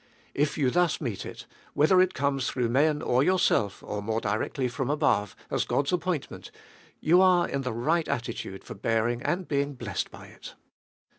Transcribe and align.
If 0.33 0.57
you 0.57 0.71
thus 0.71 0.99
meet 0.99 1.27
it, 1.27 1.45
whether 1.75 2.01
it 2.01 2.15
comes 2.15 2.47
through 2.49 2.69
men 2.69 3.03
or 3.03 3.21
yourself 3.23 3.83
or 3.83 4.01
more 4.01 4.19
directly 4.19 4.67
from 4.67 4.89
above, 4.89 5.35
as 5.51 5.63
God's 5.63 5.93
appointment, 5.93 6.49
you 6.99 7.21
are 7.21 7.47
in 7.47 7.61
the 7.61 7.71
right 7.71 8.07
attitude 8.07 8.63
for 8.63 8.73
bearing 8.73 9.21
and 9.21 9.47
being 9.47 9.75
blessed 9.75 10.09
by 10.09 10.25
it. 10.25 10.55